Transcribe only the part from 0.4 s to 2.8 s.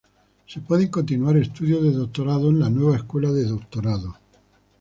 Se pueden continuar estudios de doctorado en la